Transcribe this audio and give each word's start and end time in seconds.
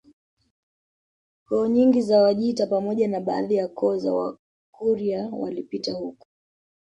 Koo 1.47 1.67
nyingi 1.67 2.01
za 2.01 2.21
Wajita 2.21 2.67
pamoja 2.67 3.07
na 3.07 3.21
baadhi 3.21 3.55
ya 3.55 3.67
koo 3.67 3.97
za 3.97 4.13
Wakurya 4.13 5.29
walipita 5.33 5.93
huko 5.93 6.27